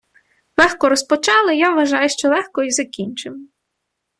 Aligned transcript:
Легко 0.57 0.89
розпочали, 0.89 1.55
я 1.55 1.69
вважаю, 1.71 2.09
що 2.09 2.27
легко 2.27 2.63
і 2.63 2.71
закінчимо. 2.71 3.37